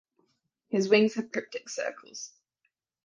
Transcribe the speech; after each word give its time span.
His 0.69 0.89
wings 0.89 1.13
have 1.13 1.31
cryptic 1.31 1.69
circles. 1.69 2.33